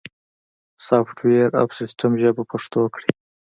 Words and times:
سافت 0.87 1.17
ویر 1.25 1.49
او 1.59 1.67
سیستم 1.79 2.11
ژبه 2.21 2.43
پښتو 2.51 2.81
کړئ 2.95 3.11